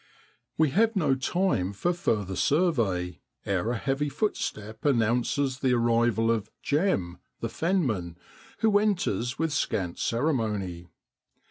[0.57, 6.47] We have no time for further survey ere a heavy footstep announces the arrival of
[6.47, 8.15] l Jem 'the fenman,
[8.61, 10.87] who enters with scant ceremony.